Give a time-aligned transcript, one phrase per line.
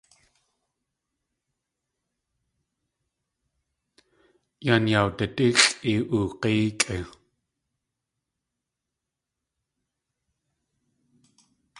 [4.65, 5.71] Yan yawditʼíxʼ
[6.17, 6.97] oog̲éekʼi.